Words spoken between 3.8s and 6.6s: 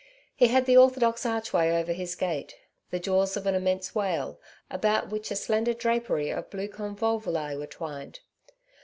whale, about which a slender drapery of